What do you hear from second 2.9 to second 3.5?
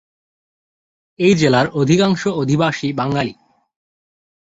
বাঙালি।